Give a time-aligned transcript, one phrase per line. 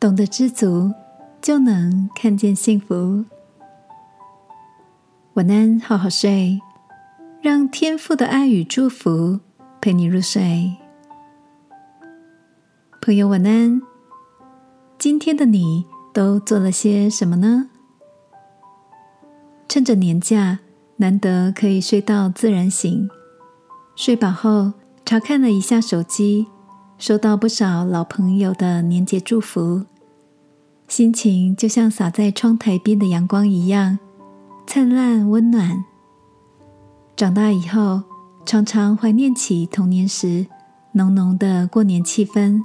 [0.00, 0.90] 懂得知足，
[1.42, 3.22] 就能看见幸福。
[5.34, 6.58] 晚安，好好睡，
[7.42, 9.40] 让天父的爱与祝福
[9.78, 10.74] 陪你入睡。
[13.02, 13.82] 朋友，晚安。
[14.98, 17.68] 今天的你都做了些什么呢？
[19.68, 20.60] 趁着年假，
[20.96, 23.06] 难得可以睡到自然醒，
[23.94, 24.72] 睡饱后
[25.04, 26.46] 查看了一下手机。
[26.98, 29.86] 收到不少老朋友的年节祝福，
[30.90, 33.96] 心情就像洒在窗台边的阳光一样
[34.66, 35.84] 灿烂温暖。
[37.14, 38.02] 长大以后，
[38.44, 40.44] 常常怀念起童年时
[40.94, 42.60] 浓浓的过年气氛。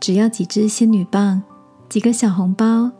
[0.00, 1.42] 只要几支仙女棒、
[1.86, 2.90] 几个小红包、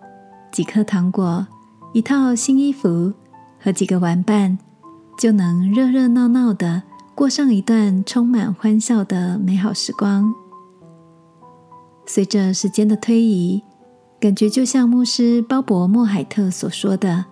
[0.52, 1.46] 几颗糖果、
[1.94, 3.14] 一套新衣服
[3.58, 4.58] 和几个玩伴，
[5.16, 6.82] 就能热热闹闹的。
[7.14, 10.34] 过上一段充满欢笑的美好时光。
[12.04, 13.62] 随着时间的推移，
[14.22, 17.24] 感觉就像牧师鲍勃·莫海特所说的：“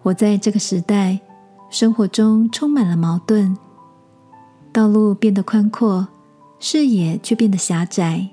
[0.00, 1.20] 活在这个时代，
[1.68, 3.54] 生活中充满了矛盾，
[4.72, 6.08] 道路变得宽阔，
[6.58, 8.30] 视野却变得狭窄；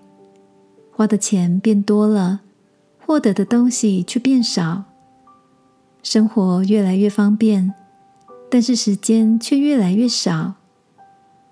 [0.94, 2.40] 花的钱变多了，
[3.06, 4.86] 获得的东西却变少；
[6.02, 7.74] 生活越来越方便。”
[8.50, 10.54] 但是时间却越来越少，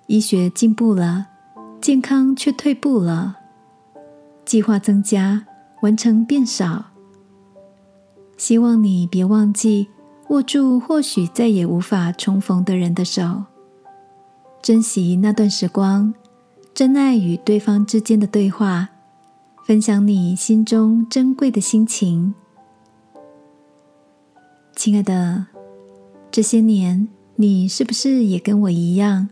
[0.07, 1.27] 医学进步了，
[1.81, 3.35] 健康却退步了。
[4.45, 5.45] 计划增加，
[5.81, 6.85] 完成变少。
[8.37, 9.87] 希望你别忘记
[10.29, 13.43] 握住或许再也无法重逢的人的手，
[14.61, 16.13] 珍惜那段时光，
[16.73, 18.89] 真爱与对方之间的对话，
[19.65, 22.33] 分享你心中珍贵的心情，
[24.75, 25.45] 亲爱的。
[26.31, 29.29] 这些年，你是不是也跟我一样，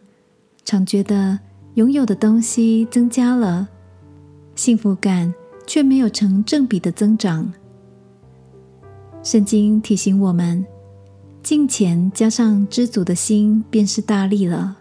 [0.64, 1.38] 常觉得
[1.74, 3.68] 拥有的东西增加了，
[4.56, 5.34] 幸福感
[5.66, 7.52] 却没有成正比的增长？
[9.22, 10.66] 圣经提醒我们，
[11.42, 14.78] 金钱加上知足的心，便是大利了。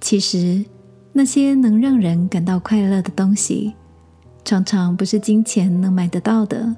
[0.00, 0.64] 其实，
[1.12, 3.74] 那些能让人感到快乐的东西，
[4.44, 6.74] 常常不是金钱能买得到的。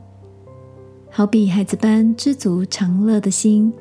[1.10, 3.72] 好比孩子般知足常乐的心，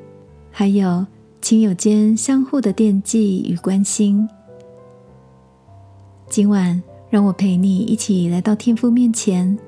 [0.50, 1.06] 还有
[1.40, 4.28] 亲友间相互的惦记与关心。
[6.28, 9.58] 今晚，让我陪你一起来到天父面前，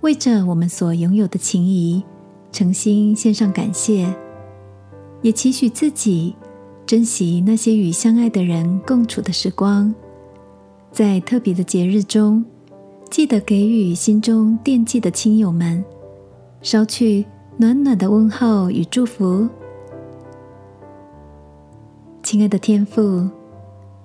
[0.00, 2.02] 为着我们所拥有的情谊，
[2.50, 4.12] 诚心献上感谢，
[5.20, 6.34] 也期许自己
[6.86, 9.94] 珍惜那些与相爱的人共处的时光，
[10.90, 12.42] 在特别的节日中，
[13.10, 15.84] 记得给予心中惦记的亲友们。
[16.62, 17.26] 捎去
[17.58, 19.46] 暖暖的问候与祝福，
[22.22, 23.28] 亲爱的天父，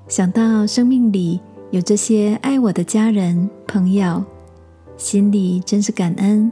[0.08, 1.40] 想到生命里
[1.72, 4.24] 有这些爱我的家人朋友，
[4.96, 6.50] 心里真是感恩。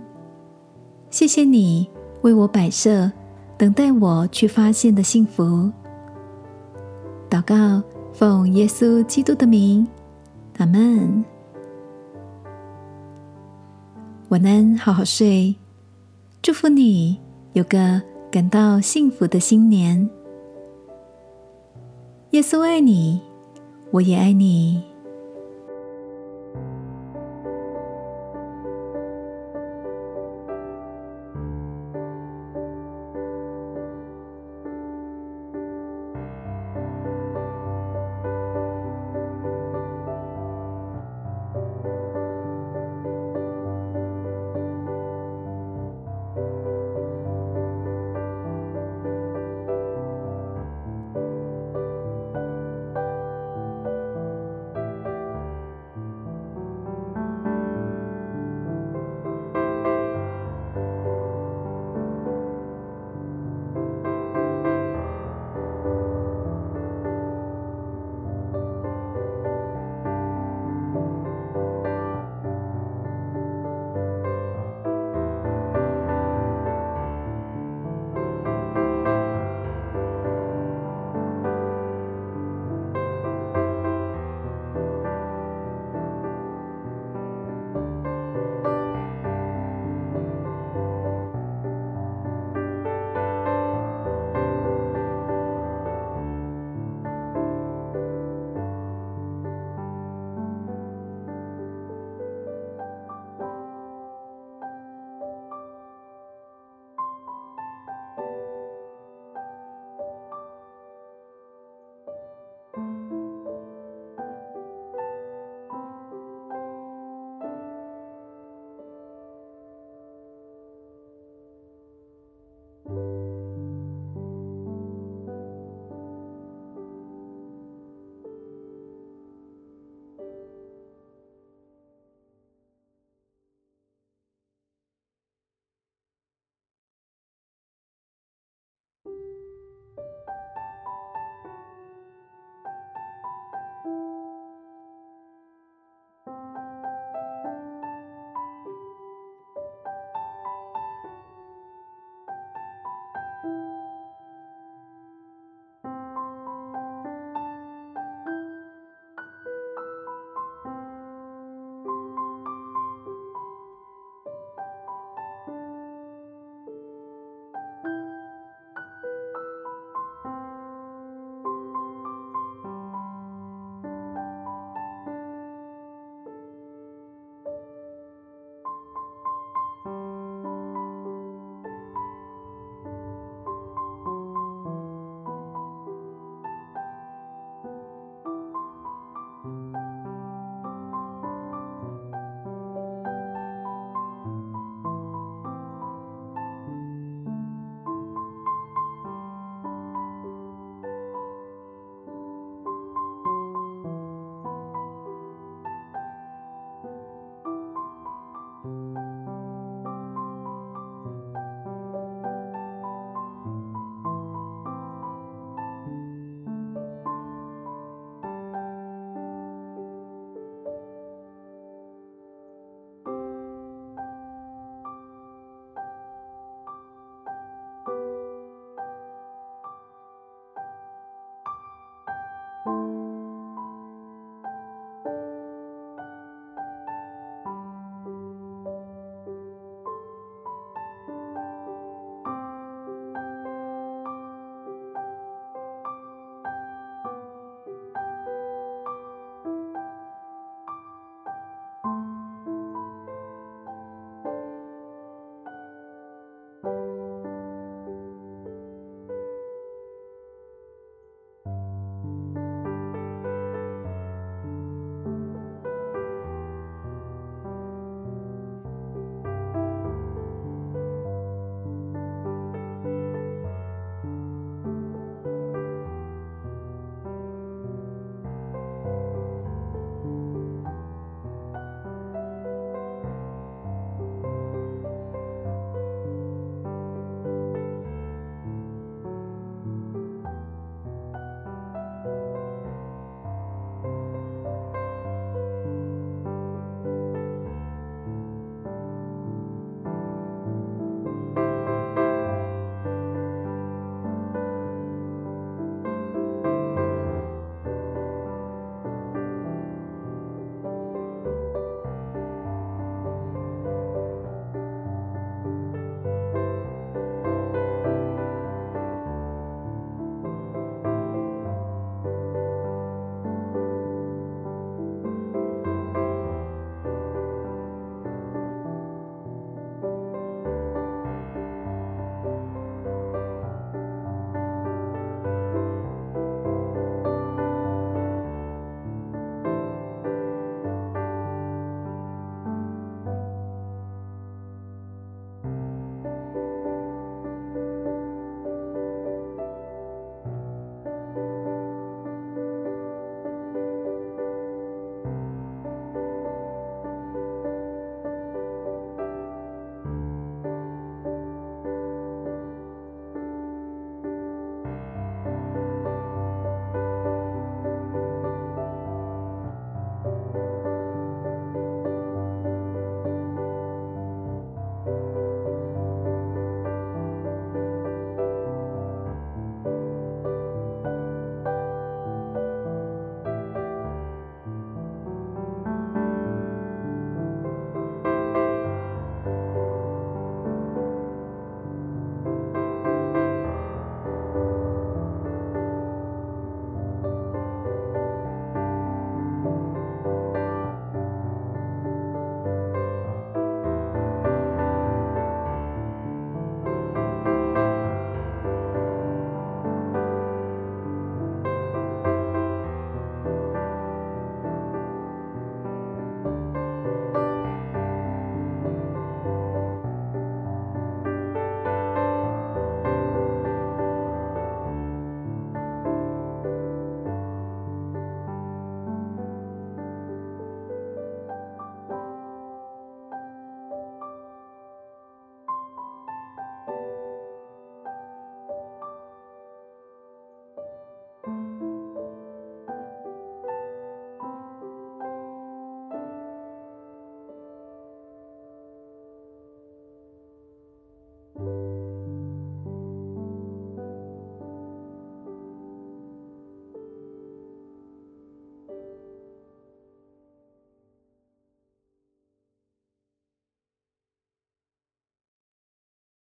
[1.10, 1.90] 谢谢你
[2.22, 3.10] 为我摆设，
[3.58, 5.72] 等待我去发现的幸福。
[7.30, 7.82] 祷告，
[8.12, 9.88] 奉耶稣基督的名，
[10.58, 11.24] 阿门。
[14.28, 15.56] 晚安，好好睡。
[16.42, 17.18] 祝福你
[17.54, 20.10] 有个感到幸福的新年。
[22.32, 23.22] 耶稣爱你，
[23.92, 24.84] 我也爱你。